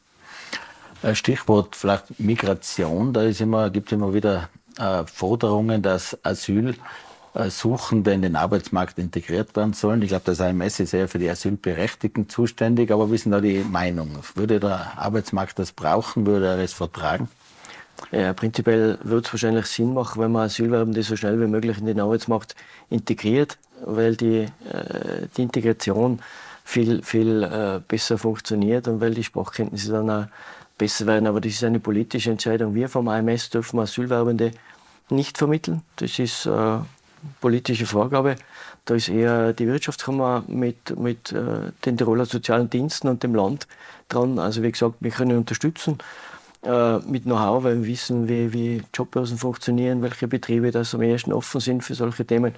[1.14, 8.36] Stichwort vielleicht Migration, da immer, gibt es immer wieder äh, Forderungen, dass Asylsuchende in den
[8.36, 10.02] Arbeitsmarkt integriert werden sollen.
[10.02, 13.60] Ich glaube, das AMS ist eher für die Asylberechtigten zuständig, aber wie sind da die
[13.60, 14.18] Meinungen?
[14.34, 16.26] Würde der Arbeitsmarkt das brauchen?
[16.26, 17.28] Würde er es vertragen?
[18.12, 21.86] Ja, prinzipiell würde es wahrscheinlich Sinn machen, wenn man Asylwerbende so schnell wie möglich in
[21.86, 22.54] den Arbeitsmarkt
[22.88, 26.20] integriert, weil die, äh, die Integration
[26.70, 30.26] viel, viel äh, besser funktioniert und weil die Sprachkenntnisse dann auch
[30.78, 31.26] besser werden.
[31.26, 32.74] Aber das ist eine politische Entscheidung.
[32.74, 34.52] Wir vom AMS dürfen Asylwerbende
[35.10, 35.82] nicht vermitteln.
[35.96, 36.78] Das ist äh,
[37.40, 38.36] politische Vorgabe.
[38.84, 43.66] Da ist eher die Wirtschaftskammer mit, mit äh, den Tiroler sozialen Diensten und dem Land
[44.08, 44.38] dran.
[44.38, 45.98] Also wie gesagt, wir können unterstützen
[47.06, 51.58] mit Know-how, weil wir wissen, wie, wie Jobbörsen funktionieren, welche Betriebe das am ehesten offen
[51.58, 52.52] sind für solche Themen.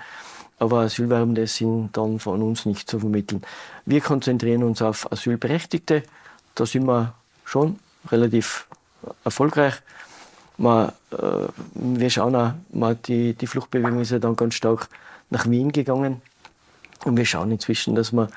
[0.63, 3.43] Aber Asylwerbende sind dann von uns nicht zu vermitteln.
[3.85, 6.05] Wir konzentrieren uns auf Asylberechtigte.
[6.55, 7.81] Da sind wir schon
[8.13, 8.69] relativ
[9.25, 9.75] erfolgreich.
[10.59, 14.89] Man, äh, wir schauen auch, man, die, die Fluchtbewegung ist ja dann ganz stark
[15.31, 16.23] nach Wien gegangen.
[17.05, 18.29] Und wir schauen inzwischen, dass wir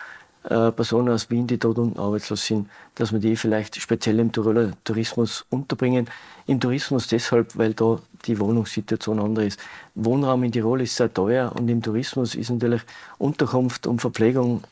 [0.50, 4.32] äh, Personen aus Wien, die dort unten arbeitslos sind, dass wir die vielleicht speziell im
[4.32, 6.08] Tiroler Tourismus unterbringen.
[6.46, 9.60] Im Tourismus deshalb, weil da die Wohnungssituation andere ist.
[9.96, 12.82] Wohnraum in Tirol ist sehr teuer und im Tourismus ist natürlich
[13.18, 14.64] Unterkunft und Verpflegung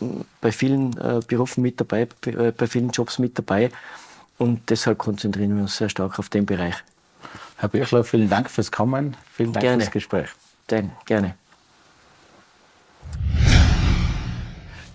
[0.00, 3.70] hm, bei vielen äh, Berufen mit dabei, äh, bei vielen Jobs mit dabei.
[4.38, 6.74] Und deshalb konzentrieren wir uns sehr stark auf den Bereich.
[7.56, 9.16] Herr Birchler, vielen Dank fürs Kommen.
[9.32, 9.82] Vielen Dank Gerne.
[9.82, 10.28] fürs Gespräch.
[10.66, 11.36] Dann, gerne.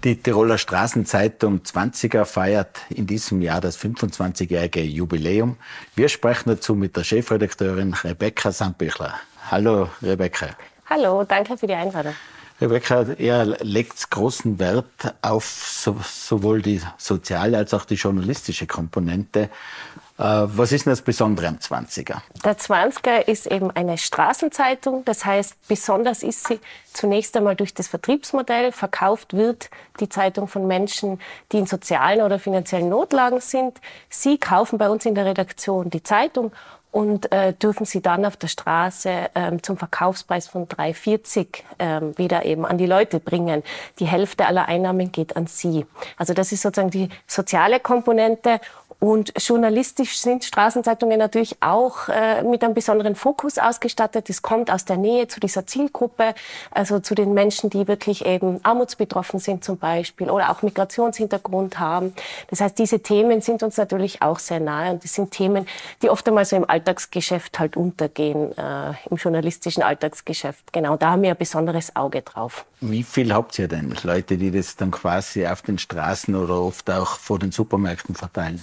[0.04, 5.58] Die Tiroler Straßenzeitung 20er feiert in diesem Jahr das 25-jährige Jubiläum.
[5.96, 9.16] Wir sprechen dazu mit der Chefredakteurin Rebecca Sandbichler.
[9.50, 10.50] Hallo Rebecca.
[10.88, 12.14] Hallo, danke für die Einladung.
[12.62, 19.50] Rebecca, er legt großen Wert auf so, sowohl die soziale als auch die journalistische Komponente.
[20.18, 22.18] Äh, was ist denn das Besondere am 20er?
[22.44, 25.06] Der 20er ist eben eine Straßenzeitung.
[25.06, 26.60] Das heißt, besonders ist sie
[26.92, 28.72] zunächst einmal durch das Vertriebsmodell.
[28.72, 31.20] Verkauft wird die Zeitung von Menschen,
[31.52, 33.80] die in sozialen oder finanziellen Notlagen sind.
[34.10, 36.52] Sie kaufen bei uns in der Redaktion die Zeitung
[36.92, 42.44] und äh, dürfen sie dann auf der Straße ähm, zum Verkaufspreis von 3,40 ähm, wieder
[42.46, 43.62] eben an die Leute bringen.
[44.00, 45.86] Die Hälfte aller Einnahmen geht an sie.
[46.16, 48.60] Also das ist sozusagen die soziale Komponente
[49.00, 54.28] und journalistisch sind Straßenzeitungen natürlich auch äh, mit einem besonderen Fokus ausgestattet.
[54.28, 56.34] Es kommt aus der Nähe zu dieser Zielgruppe,
[56.72, 62.14] also zu den Menschen, die wirklich eben armutsbetroffen sind zum Beispiel oder auch Migrationshintergrund haben.
[62.50, 65.68] Das heißt, diese Themen sind uns natürlich auch sehr nahe und das sind Themen,
[66.02, 70.74] die oft einmal so im Alltagsgeschäft halt untergehen, äh, im journalistischen Alltagsgeschäft.
[70.74, 72.66] Genau, da haben wir ein besonderes Auge drauf.
[72.80, 73.96] Wie viel habt ihr denn?
[74.04, 78.62] Leute, die das dann quasi auf den Straßen oder oft auch vor den Supermärkten verteilen?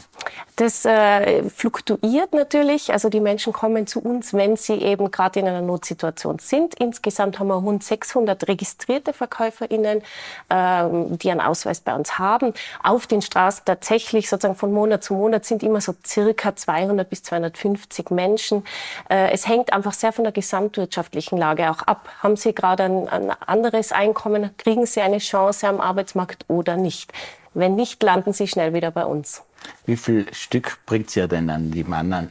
[0.57, 2.93] Das äh, fluktuiert natürlich.
[2.93, 6.75] Also die Menschen kommen zu uns, wenn sie eben gerade in einer Notsituation sind.
[6.77, 10.03] Insgesamt haben wir rund 600 registrierte VerkäuferInnen,
[10.51, 12.55] ähm, die einen Ausweis bei uns haben.
[12.83, 17.25] Auf den Straßen tatsächlich sozusagen von Monat zu Monat sind immer so circa 200 bis
[17.25, 18.65] 250 Menschen.
[19.09, 22.09] Äh, es hängt einfach sehr von der gesamtwirtschaftlichen Lage auch ab.
[22.23, 24.51] Haben Sie gerade ein, ein anderes Einkommen?
[24.59, 27.13] Kriegen Sie eine Chance am Arbeitsmarkt oder nicht?
[27.55, 29.43] Wenn nicht, landen Sie schnell wieder bei uns.
[29.87, 32.31] Wie viel Stück bringt ihr denn an die Mann, an,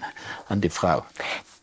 [0.49, 1.03] an die Frau?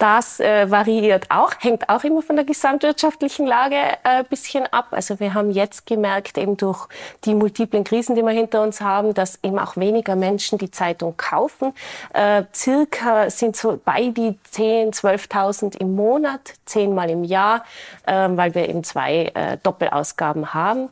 [0.00, 4.86] Das äh, variiert auch, hängt auch immer von der gesamtwirtschaftlichen Lage ein äh, bisschen ab.
[4.92, 6.88] Also wir haben jetzt gemerkt, eben durch
[7.26, 11.18] die multiplen Krisen, die wir hinter uns haben, dass eben auch weniger Menschen die Zeitung
[11.18, 11.74] kaufen.
[12.14, 17.64] Äh, circa sind so bei die 10, 12.000 im Monat, zehnmal im Jahr,
[18.06, 20.88] äh, weil wir eben zwei äh, Doppelausgaben haben.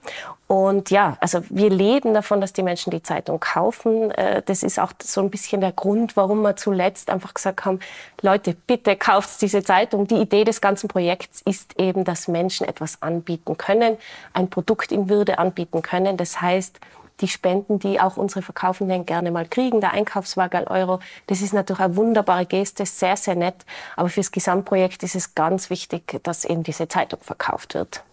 [0.48, 4.10] Und ja, also wir leben davon, dass die Menschen die Zeitung kaufen.
[4.10, 7.80] Äh, Das ist auch so ein bisschen der Grund, warum wir zuletzt einfach gesagt haben,
[8.22, 10.06] Leute, bitte kauft diese Zeitung.
[10.06, 13.96] Die Idee des ganzen Projekts ist eben, dass Menschen etwas anbieten können,
[14.32, 16.16] ein Produkt in Würde anbieten können.
[16.16, 16.80] Das heißt,
[17.20, 21.80] die Spenden, die auch unsere Verkaufenden gerne mal kriegen, der Einkaufswagen Euro, das ist natürlich
[21.80, 23.56] eine wunderbare Geste, sehr, sehr nett.
[23.96, 28.04] Aber fürs Gesamtprojekt ist es ganz wichtig, dass eben diese Zeitung verkauft wird.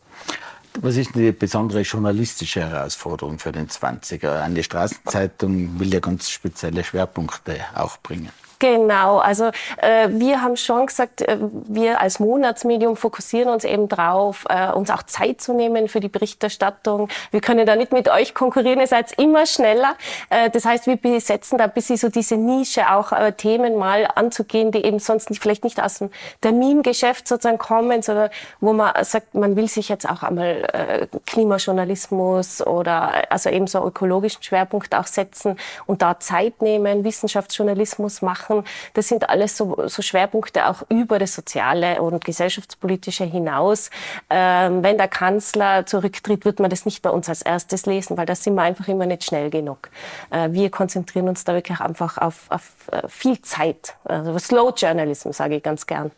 [0.82, 4.42] Was ist die besondere journalistische Herausforderung für den 20er?
[4.42, 8.30] Eine Straßenzeitung will ja ganz spezielle Schwerpunkte auch bringen.
[8.66, 14.46] Genau, also äh, wir haben schon gesagt, äh, wir als Monatsmedium fokussieren uns eben drauf,
[14.50, 17.10] äh, uns auch Zeit zu nehmen für die Berichterstattung.
[17.30, 19.94] Wir können da nicht mit euch konkurrieren, ihr seid immer schneller.
[20.32, 24.08] Äh, das heißt, wir besetzen da ein bisschen so diese Nische, auch äh, Themen mal
[24.16, 26.10] anzugehen, die eben sonst nicht, vielleicht nicht aus dem
[26.42, 32.66] Termingeschäft sozusagen kommen, sondern wo man sagt, man will sich jetzt auch einmal äh, Klimajournalismus
[32.66, 38.55] oder also eben so ökologischen Schwerpunkt auch setzen und da Zeit nehmen, Wissenschaftsjournalismus machen.
[38.94, 43.90] Das sind alles so, so Schwerpunkte auch über das Soziale und Gesellschaftspolitische hinaus.
[44.30, 48.26] Ähm, wenn der Kanzler zurücktritt, wird man das nicht bei uns als erstes lesen, weil
[48.26, 49.90] das sind wir einfach immer nicht schnell genug.
[50.32, 53.96] Äh, wir konzentrieren uns da wirklich einfach auf, auf äh, viel Zeit.
[54.06, 56.12] Also Slow Journalism sage ich ganz gern.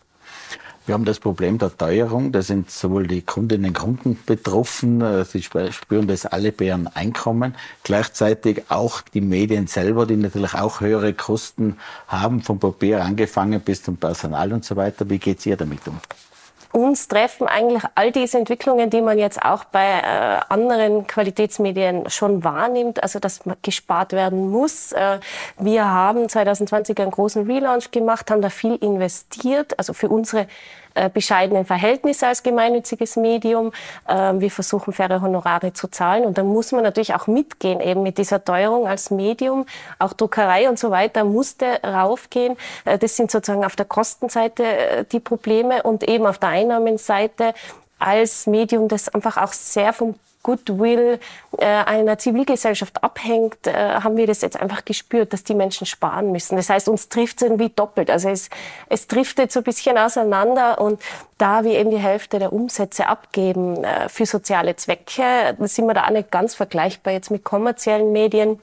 [0.87, 2.31] Wir haben das Problem der Teuerung.
[2.31, 5.01] Da sind sowohl die Kundinnen und Kunden betroffen.
[5.01, 7.55] äh, Sie sp- spüren das alle bei ihrem Einkommen.
[7.83, 11.75] Gleichzeitig auch die Medien selber, die natürlich auch höhere Kosten
[12.07, 15.09] haben, vom Papier angefangen bis zum Personal und so weiter.
[15.09, 15.99] Wie geht's ihr damit um?
[16.71, 22.43] Uns treffen eigentlich all diese Entwicklungen, die man jetzt auch bei äh, anderen Qualitätsmedien schon
[22.43, 24.91] wahrnimmt, also dass gespart werden muss.
[24.91, 25.19] Äh,
[25.57, 30.47] wir haben 2020 einen großen Relaunch gemacht, haben da viel investiert, also für unsere
[30.97, 33.71] äh, bescheidenen Verhältnisse als gemeinnütziges Medium.
[34.07, 38.03] Ähm, wir versuchen faire Honorare zu zahlen und da muss man natürlich auch mitgehen eben
[38.03, 39.65] mit dieser Teuerung als Medium.
[39.99, 42.57] Auch Druckerei und so weiter musste raufgehen.
[42.85, 47.53] Äh, das sind sozusagen auf der Kostenseite äh, die Probleme und eben auf der Einnahmenseite
[47.99, 50.15] als Medium, das einfach auch sehr vom
[50.47, 51.19] Goodwill
[51.57, 56.31] äh, einer Zivilgesellschaft abhängt, äh, haben wir das jetzt einfach gespürt, dass die Menschen sparen
[56.31, 56.55] müssen.
[56.55, 58.09] Das heißt, uns trifft es irgendwie doppelt.
[58.09, 58.49] Also es,
[58.87, 61.01] es driftet so ein bisschen auseinander und
[61.37, 66.05] da wir eben die Hälfte der Umsätze abgeben äh, für soziale Zwecke, sind wir da
[66.05, 68.61] auch nicht ganz vergleichbar jetzt mit kommerziellen Medien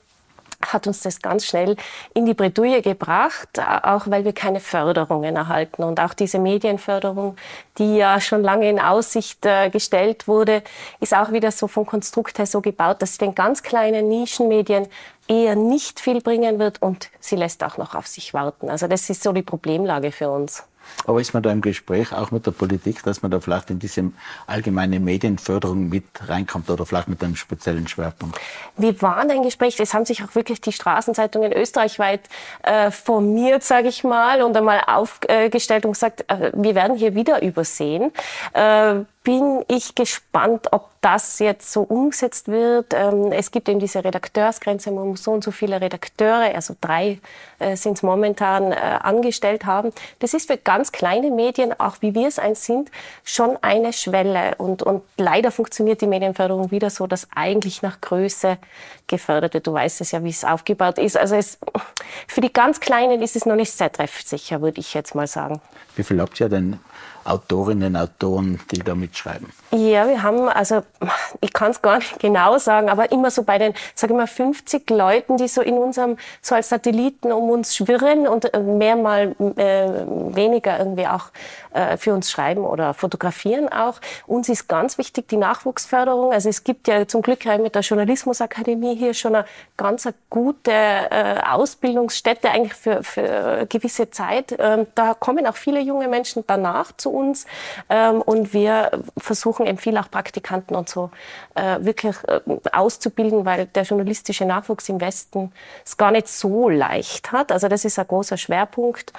[0.73, 1.77] hat uns das ganz schnell
[2.15, 5.83] in die Bredouille gebracht, auch weil wir keine Förderungen erhalten.
[5.83, 7.37] Und auch diese Medienförderung,
[7.79, 10.63] die ja schon lange in Aussicht äh, gestellt wurde,
[11.01, 14.89] ist auch wieder so vom Konstrukt her so gebaut, dass sie den ganz kleinen Nischenmedien
[15.29, 18.69] eher nicht viel bringen wird und sie lässt auch noch auf sich warten.
[18.69, 20.65] Also das ist so die Problemlage für uns.
[21.07, 23.79] Aber ist man da im Gespräch auch mit der Politik, dass man da vielleicht in
[23.79, 24.11] diese
[24.47, 28.39] allgemeine Medienförderung mit reinkommt oder vielleicht mit einem speziellen Schwerpunkt?
[28.77, 32.21] Wir waren im Gespräch, es haben sich auch wirklich die Straßenzeitungen österreichweit
[32.63, 37.43] äh, formiert, sage ich mal, und einmal aufgestellt und gesagt, äh, wir werden hier wieder
[37.43, 38.13] übersehen.
[38.53, 42.93] Äh, bin ich gespannt, ob das jetzt so umgesetzt wird.
[42.95, 47.19] Ähm, es gibt eben diese Redakteursgrenze, man muss so und so viele Redakteure, also drei
[47.59, 49.93] äh, sind es momentan, äh, angestellt haben.
[50.19, 52.91] Das ist für ganz kleine Medien, auch wie wir es eins sind,
[53.25, 54.57] schon eine Schwelle.
[54.59, 58.59] Und, und leider funktioniert die Medienförderung wieder so, dass eigentlich nach Größe
[59.07, 59.67] gefördert wird.
[59.67, 61.17] Du weißt es ja, wie es aufgebaut ist.
[61.17, 61.59] Also es,
[62.29, 65.61] für die ganz Kleinen ist es noch nicht sehr treffsicher, würde ich jetzt mal sagen.
[65.97, 66.79] Wie viel habt ihr denn
[67.25, 69.49] Autorinnen, Autoren, die da mitschreiben?
[69.71, 70.83] Ja, wir haben, also
[71.41, 74.27] ich kann es gar nicht genau sagen, aber immer so bei den, sage ich mal,
[74.27, 79.35] 50 Leuten, die so in unserem, so als Satelliten um uns schwirren und äh, mehrmal
[79.57, 79.89] äh,
[80.35, 81.31] weniger irgendwie auch
[81.73, 84.01] äh, für uns schreiben oder fotografieren auch.
[84.27, 86.33] Uns ist ganz wichtig die Nachwuchsförderung.
[86.33, 89.45] Also es gibt ja zum Glück mit der Journalismusakademie hier schon eine
[89.77, 94.55] ganz eine gute äh, Ausbildungsstätte eigentlich für, für gewisse Zeit.
[94.59, 97.47] Ähm, da kommen auch viele junge Menschen danach zu uns
[97.89, 101.11] ähm, und wir versuchen eben viel auch Praktikanten und so
[101.55, 102.41] äh, wirklich äh,
[102.73, 105.53] auszubilden, weil der journalistische Nachwuchs im Westen
[105.85, 107.53] es gar nicht so leicht hat.
[107.53, 109.13] Also das ist ein großer Schwerpunkt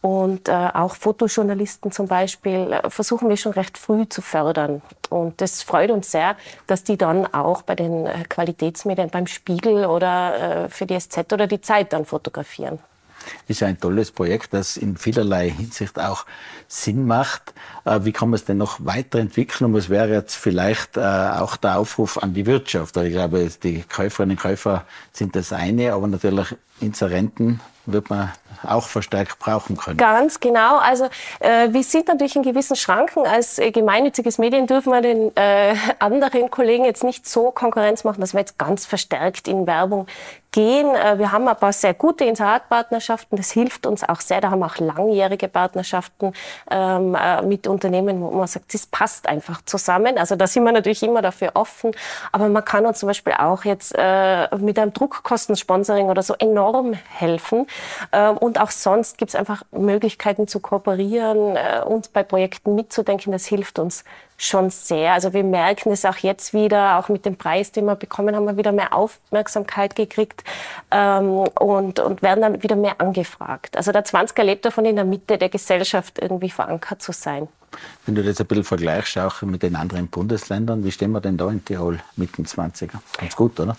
[0.00, 4.82] und äh, auch Fotojournalisten zum Beispiel äh, versuchen wir schon recht früh zu fördern.
[5.10, 6.36] Und das freut uns sehr,
[6.66, 11.32] dass die dann auch bei den äh, Qualitätsmedien, beim Spiegel oder äh, für die SZ
[11.32, 12.80] oder die Zeit dann fotografieren
[13.48, 16.26] ist ein tolles Projekt, das in vielerlei Hinsicht auch
[16.68, 17.54] Sinn macht.
[17.84, 19.70] Äh, wie kann man es denn noch weiterentwickeln?
[19.70, 22.96] Und was wäre jetzt vielleicht äh, auch der Aufruf an die Wirtschaft?
[22.96, 28.32] Ich glaube, die Käuferinnen und Käufer sind das eine, aber natürlich Inserenten wird man
[28.64, 29.96] auch verstärkt brauchen können.
[29.96, 30.78] Ganz genau.
[30.78, 31.06] Also
[31.40, 33.26] äh, wir sind natürlich in gewissen Schranken.
[33.26, 38.20] Als äh, gemeinnütziges Medien dürfen wir den äh, anderen Kollegen jetzt nicht so Konkurrenz machen,
[38.20, 40.06] dass wir jetzt ganz verstärkt in Werbung
[40.52, 40.94] gehen.
[40.94, 43.36] Äh, wir haben ein paar sehr gute Inseratpartnerschaften.
[43.36, 44.40] Das hilft uns auch sehr.
[44.40, 46.32] Da haben wir auch langjährige Partnerschaften
[46.70, 50.18] ähm, äh, mit Unternehmen, wo man sagt, das passt einfach zusammen.
[50.18, 51.92] Also da sind wir natürlich immer dafür offen.
[52.30, 56.92] Aber man kann uns zum Beispiel auch jetzt äh, mit einem Druckkostensponsoring oder so enorm
[56.92, 57.66] helfen.
[58.12, 61.56] Ähm, und auch sonst gibt es einfach Möglichkeiten zu kooperieren,
[61.86, 63.32] uns bei Projekten mitzudenken.
[63.32, 64.04] Das hilft uns
[64.42, 65.12] schon sehr.
[65.12, 68.46] Also wir merken es auch jetzt wieder, auch mit dem Preis, den wir bekommen haben,
[68.46, 70.42] wir wieder mehr Aufmerksamkeit gekriegt
[70.90, 73.76] ähm, und, und werden dann wieder mehr angefragt.
[73.76, 77.48] Also der 20er lebt davon, in der Mitte der Gesellschaft irgendwie verankert zu sein.
[78.04, 81.36] Wenn du das ein bisschen vergleichst, auch mit den anderen Bundesländern, wie stehen wir denn
[81.36, 82.98] da in Tirol mit den 20er?
[83.16, 83.76] Ganz gut, oder?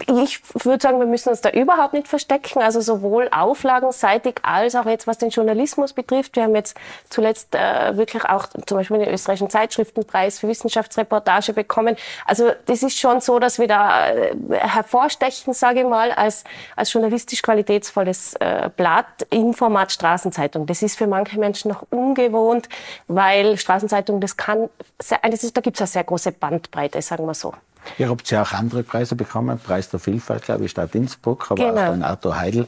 [0.00, 2.60] Ich würde sagen, wir müssen uns da überhaupt nicht verstecken.
[2.60, 6.36] Also sowohl auflagenseitig als auch jetzt, was den Journalismus betrifft.
[6.36, 6.76] Wir haben jetzt
[7.10, 11.96] zuletzt äh, wirklich auch zum Beispiel den österreichischen Zeitschriftenpreis für Wissenschaftsreportage bekommen.
[12.26, 16.92] Also das ist schon so, dass wir da äh, hervorstechen, sage ich mal, als, als
[16.92, 20.66] journalistisch qualitätsvolles äh, Blatt im Format Straßenzeitung.
[20.66, 22.68] Das ist für manche Menschen noch ungewohnt,
[23.08, 27.26] weil Straßenzeitung, das kann, sehr, das ist, da gibt es eine sehr große Bandbreite, sagen
[27.26, 27.52] wir so.
[27.98, 31.70] Ihr habt ja auch andere Preise bekommen, Preis der Vielfalt, glaube ich, Stadt Innsbruck, aber
[31.70, 31.88] genau.
[31.88, 32.66] auch den Arthur Heidel.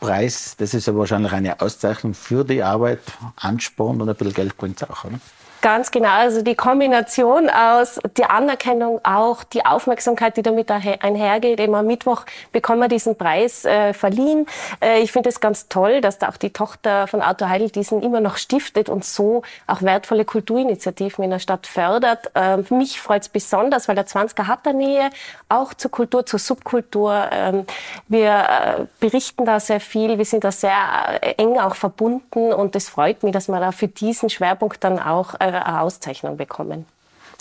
[0.00, 3.00] Preis, das ist ja wahrscheinlich eine Auszeichnung für die Arbeit,
[3.36, 5.20] Ansporn und ein bisschen Geld bringt es auch, oder?
[5.62, 6.08] Ganz genau.
[6.08, 11.60] Also die Kombination aus der Anerkennung, auch die Aufmerksamkeit, die damit einhergeht.
[11.60, 14.46] Eben am Mittwoch bekommen wir diesen Preis äh, verliehen.
[14.80, 18.02] Äh, ich finde es ganz toll, dass da auch die Tochter von Arthur Heidel diesen
[18.02, 22.30] immer noch stiftet und so auch wertvolle Kulturinitiativen in der Stadt fördert.
[22.34, 25.10] Äh, mich freut es besonders, weil der 20er hat der Nähe
[25.50, 27.28] auch zur Kultur, zur Subkultur.
[27.32, 27.66] Ähm,
[28.08, 30.16] wir äh, berichten da sehr viel.
[30.16, 33.72] Wir sind da sehr äh, eng auch verbunden und es freut mich, dass man da
[33.72, 36.86] für diesen Schwerpunkt dann auch äh, eine Auszeichnung bekommen.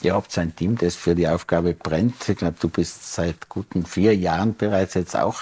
[0.02, 2.30] Ihr habt ein Team, das für die Aufgabe brennt.
[2.30, 5.41] Ich glaube, du bist seit guten vier Jahren bereits jetzt auch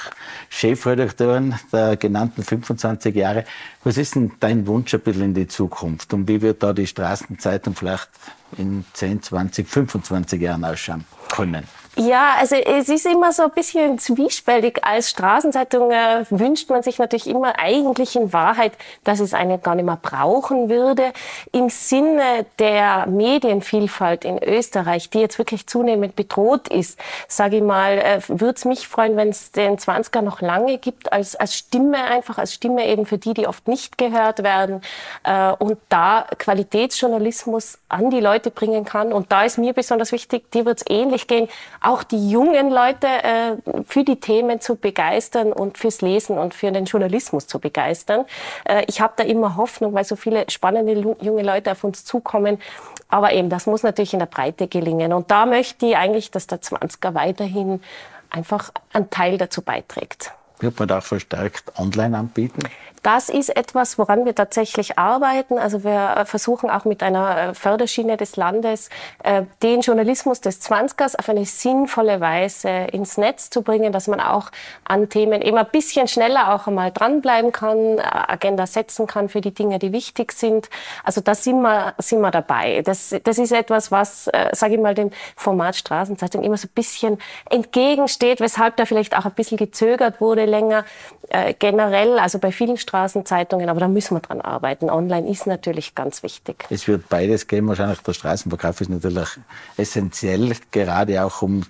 [0.50, 3.46] Chefredakteurin der genannten 25 Jahre.
[3.84, 6.12] Was ist denn dein Wunsch ein bisschen in die Zukunft?
[6.14, 8.10] Und wie wird da die Straßenzeitung vielleicht
[8.58, 11.64] in 10, 20, 25 Jahren ausschauen können?
[12.00, 14.86] Ja, also es ist immer so ein bisschen zwiespältig.
[14.86, 18.74] Als Straßenzeitung äh, wünscht man sich natürlich immer eigentlich in Wahrheit,
[19.04, 21.12] dass es eine gar nicht mehr brauchen würde.
[21.52, 27.98] Im Sinne der Medienvielfalt in Österreich, die jetzt wirklich zunehmend bedroht ist, sage ich mal,
[27.98, 32.04] äh, würde es mich freuen, wenn es den 20er noch lange gibt, als, als Stimme
[32.04, 34.82] einfach, als Stimme eben für die, die oft nicht gehört werden
[35.24, 39.12] äh, und da Qualitätsjournalismus an die Leute bringen kann.
[39.12, 41.50] Und da ist mir besonders wichtig, dir wird es ähnlich gehen,
[41.88, 46.72] auch die jungen Leute äh, für die Themen zu begeistern und fürs Lesen und für
[46.72, 48.26] den Journalismus zu begeistern.
[48.66, 52.60] Äh, ich habe da immer Hoffnung, weil so viele spannende junge Leute auf uns zukommen.
[53.08, 55.14] Aber eben, das muss natürlich in der Breite gelingen.
[55.14, 57.82] Und da möchte ich eigentlich, dass der 20er weiterhin
[58.30, 60.34] einfach einen Teil dazu beiträgt.
[60.60, 62.64] Wird man da auch verstärkt online anbieten?
[63.08, 65.58] Das ist etwas, woran wir tatsächlich arbeiten.
[65.58, 68.90] Also wir äh, versuchen auch mit einer äh, Förderschiene des Landes
[69.24, 74.20] äh, den Journalismus des 20ers auf eine sinnvolle Weise ins Netz zu bringen, dass man
[74.20, 74.52] auch
[74.84, 79.54] an Themen immer ein bisschen schneller auch einmal dranbleiben kann, Agenda setzen kann für die
[79.54, 80.70] Dinge, die wichtig sind.
[81.06, 82.82] Also da sind wir, sind wir dabei.
[82.82, 86.76] Das, das ist etwas, was, äh, sage ich mal, dem Format Straßenzeitung immer so ein
[86.76, 90.84] bisschen entgegensteht, weshalb da vielleicht auch ein bisschen gezögert wurde länger.
[91.30, 94.90] Äh, generell, also bei vielen Straßenzeitungen, aber da müssen wir dran arbeiten.
[94.90, 96.66] Online ist natürlich ganz wichtig.
[96.70, 97.68] Es wird beides geben.
[97.68, 99.30] Wahrscheinlich der Straßenverkauf ist natürlich
[99.78, 101.64] essentiell, gerade auch um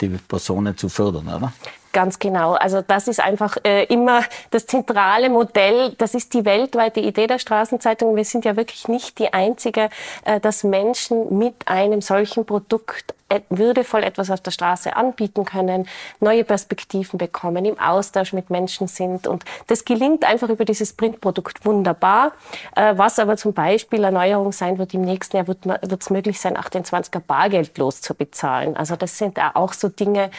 [0.00, 1.52] die Personen zu fördern, oder?
[1.92, 2.54] Ganz genau.
[2.54, 5.94] Also das ist einfach äh, immer das zentrale Modell.
[5.98, 8.16] Das ist die weltweite Idee der Straßenzeitung.
[8.16, 9.90] Wir sind ja wirklich nicht die einzige,
[10.24, 13.14] äh, dass Menschen mit einem solchen Produkt
[13.48, 15.86] würdevoll etwas auf der Straße anbieten können,
[16.20, 19.26] neue Perspektiven bekommen, im Austausch mit Menschen sind.
[19.26, 22.32] Und das gelingt einfach über dieses Printprodukt wunderbar.
[22.76, 26.56] Äh, was aber zum Beispiel Erneuerung sein wird, im nächsten Jahr wird es möglich sein,
[26.56, 28.76] 28er Bargeld loszubezahlen.
[28.76, 30.30] Also das sind auch so Dinge,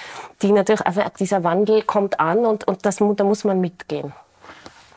[0.41, 4.13] die natürlich, also dieser Wandel kommt an und, und das, da muss man mitgehen.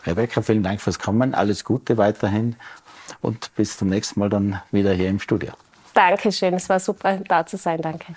[0.07, 1.35] Rebecca, vielen Dank fürs Kommen.
[1.35, 2.57] Alles Gute weiterhin
[3.21, 5.53] und bis zum nächsten Mal dann wieder hier im Studio.
[5.97, 8.15] Dankeschön, es war super da zu sein, danke.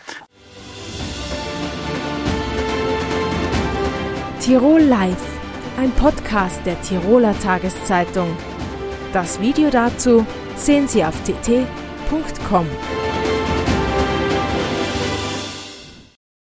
[4.42, 5.40] Tirol Live,
[5.78, 8.36] ein Podcast der Tiroler Tageszeitung.
[9.14, 10.26] Das Video dazu
[10.58, 12.68] sehen Sie auf tt.com.